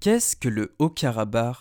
[0.00, 1.56] Qu'est-ce que le Haut-Karabakh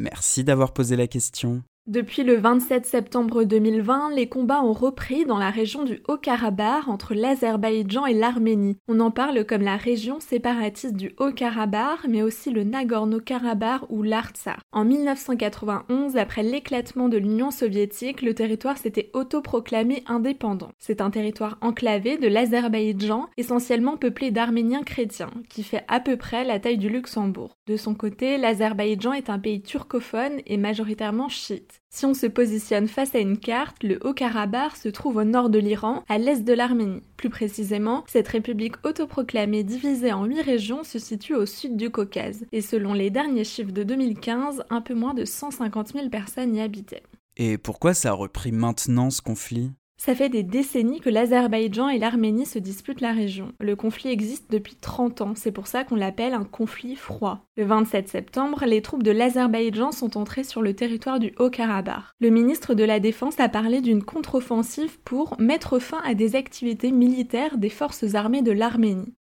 [0.00, 1.62] Merci d'avoir posé la question.
[1.88, 7.12] Depuis le 27 septembre 2020, les combats ont repris dans la région du Haut-Karabakh entre
[7.12, 8.78] l'Azerbaïdjan et l'Arménie.
[8.86, 14.60] On en parle comme la région séparatiste du Haut-Karabakh, mais aussi le Nagorno-Karabakh ou l'Artsakh.
[14.70, 20.70] En 1991, après l'éclatement de l'Union soviétique, le territoire s'était autoproclamé indépendant.
[20.78, 26.44] C'est un territoire enclavé de l'Azerbaïdjan, essentiellement peuplé d'Arméniens chrétiens, qui fait à peu près
[26.44, 27.56] la taille du Luxembourg.
[27.66, 31.71] De son côté, l'Azerbaïdjan est un pays turcophone et majoritairement chiite.
[31.90, 35.58] Si on se positionne face à une carte, le Haut-Karabakh se trouve au nord de
[35.58, 37.02] l'Iran, à l'est de l'Arménie.
[37.16, 42.44] Plus précisément, cette république autoproclamée divisée en huit régions se situe au sud du Caucase,
[42.52, 46.60] et selon les derniers chiffres de 2015, un peu moins de 150 000 personnes y
[46.60, 47.02] habitaient.
[47.36, 49.72] Et pourquoi ça a repris maintenant ce conflit?
[50.04, 53.52] Ça fait des décennies que l'Azerbaïdjan et l'Arménie se disputent la région.
[53.60, 57.46] Le conflit existe depuis 30 ans, c'est pour ça qu'on l'appelle un conflit froid.
[57.56, 62.02] Le 27 septembre, les troupes de l'Azerbaïdjan sont entrées sur le territoire du Haut-Karabakh.
[62.18, 66.90] Le ministre de la Défense a parlé d'une contre-offensive pour mettre fin à des activités
[66.90, 69.14] militaires des forces armées de l'Arménie.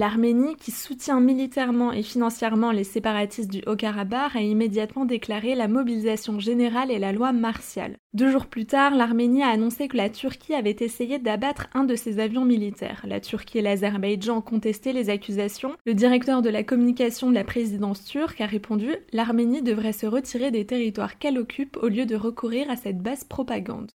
[0.00, 6.40] L'Arménie, qui soutient militairement et financièrement les séparatistes du Haut-Karabakh, a immédiatement déclaré la mobilisation
[6.40, 7.98] générale et la loi martiale.
[8.14, 11.96] Deux jours plus tard, l'Arménie a annoncé que la Turquie avait essayé d'abattre un de
[11.96, 13.04] ses avions militaires.
[13.06, 15.76] La Turquie et l'Azerbaïdjan ont contesté les accusations.
[15.84, 20.50] Le directeur de la communication de la présidence turque a répondu L'Arménie devrait se retirer
[20.50, 23.90] des territoires qu'elle occupe au lieu de recourir à cette basse propagande.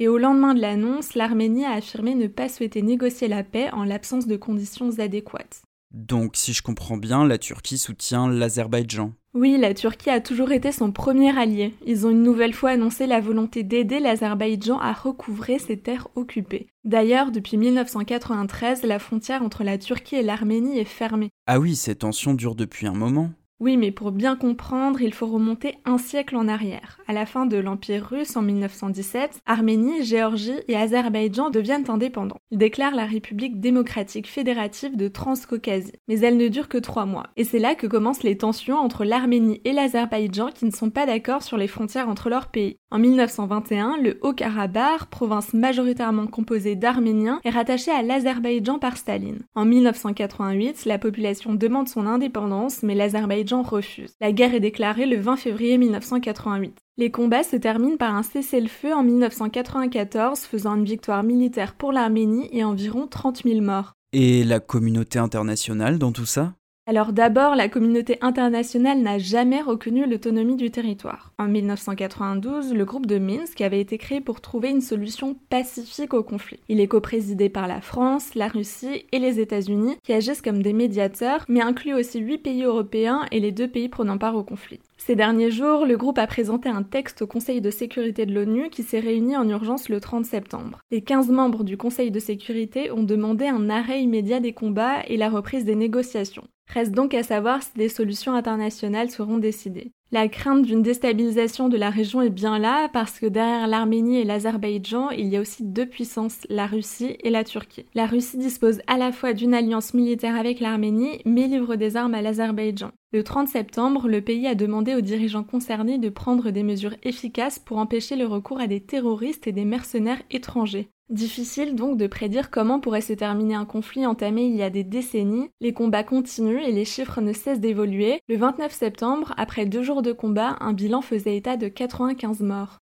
[0.00, 3.84] Et au lendemain de l'annonce, l'Arménie a affirmé ne pas souhaiter négocier la paix en
[3.84, 5.62] l'absence de conditions adéquates.
[5.92, 9.12] Donc, si je comprends bien, la Turquie soutient l'Azerbaïdjan.
[9.34, 11.74] Oui, la Turquie a toujours été son premier allié.
[11.86, 16.66] Ils ont une nouvelle fois annoncé la volonté d'aider l'Azerbaïdjan à recouvrer ses terres occupées.
[16.82, 21.30] D'ailleurs, depuis 1993, la frontière entre la Turquie et l'Arménie est fermée.
[21.46, 23.30] Ah oui, ces tensions durent depuis un moment.
[23.64, 26.98] Oui, mais pour bien comprendre, il faut remonter un siècle en arrière.
[27.08, 32.36] À la fin de l'Empire russe en 1917, Arménie, Géorgie et Azerbaïdjan deviennent indépendants.
[32.50, 35.94] Ils déclarent la République démocratique fédérative de Transcaucasie.
[36.08, 37.28] Mais elle ne dure que trois mois.
[37.38, 41.06] Et c'est là que commencent les tensions entre l'Arménie et l'Azerbaïdjan qui ne sont pas
[41.06, 42.76] d'accord sur les frontières entre leurs pays.
[42.90, 49.40] En 1921, le Haut-Karabakh, province majoritairement composée d'Arméniens, est rattaché à l'Azerbaïdjan par Staline.
[49.54, 54.14] En 1988, la population demande son indépendance, mais l'Azerbaïdjan refuse.
[54.20, 56.76] La guerre est déclarée le 20 février 1988.
[56.96, 62.48] Les combats se terminent par un cessez-le-feu en 1994, faisant une victoire militaire pour l'Arménie
[62.52, 63.94] et environ 30 000 morts.
[64.12, 66.54] Et la communauté internationale dans tout ça?
[66.86, 71.32] Alors d'abord, la communauté internationale n'a jamais reconnu l'autonomie du territoire.
[71.38, 76.22] En 1992, le groupe de Minsk avait été créé pour trouver une solution pacifique au
[76.22, 76.60] conflit.
[76.68, 80.74] Il est coprésidé par la France, la Russie et les États-Unis, qui agissent comme des
[80.74, 84.80] médiateurs, mais inclut aussi huit pays européens et les deux pays prenant part au conflit.
[84.98, 88.68] Ces derniers jours, le groupe a présenté un texte au Conseil de sécurité de l'ONU
[88.68, 90.80] qui s'est réuni en urgence le 30 septembre.
[90.90, 95.16] Les 15 membres du Conseil de sécurité ont demandé un arrêt immédiat des combats et
[95.16, 96.44] la reprise des négociations.
[96.72, 99.92] Reste donc à savoir si des solutions internationales seront décidées.
[100.14, 104.24] La crainte d'une déstabilisation de la région est bien là parce que derrière l'Arménie et
[104.24, 107.86] l'Azerbaïdjan, il y a aussi deux puissances, la Russie et la Turquie.
[107.94, 112.14] La Russie dispose à la fois d'une alliance militaire avec l'Arménie, mais livre des armes
[112.14, 112.92] à l'Azerbaïdjan.
[113.12, 117.58] Le 30 septembre, le pays a demandé aux dirigeants concernés de prendre des mesures efficaces
[117.58, 120.90] pour empêcher le recours à des terroristes et des mercenaires étrangers.
[121.10, 124.84] Difficile donc de prédire comment pourrait se terminer un conflit entamé il y a des
[124.84, 125.50] décennies.
[125.60, 128.20] Les combats continuent et les chiffres ne cessent d'évoluer.
[128.28, 132.78] Le 29 septembre, après deux jours de combat, un bilan faisait état de 95 morts.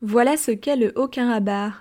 [0.00, 1.74] Voilà ce qu'est le Haut-Karabakh.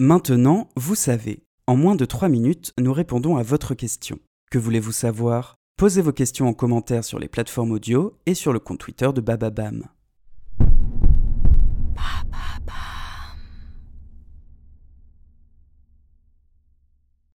[0.00, 1.44] Maintenant, vous savez.
[1.68, 4.18] En moins de 3 minutes, nous répondons à votre question.
[4.50, 5.54] Que voulez-vous savoir?
[5.76, 9.20] Posez vos questions en commentaire sur les plateformes audio et sur le compte Twitter de
[9.20, 9.86] Bababam.